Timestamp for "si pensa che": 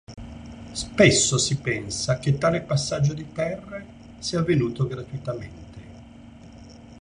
1.37-2.35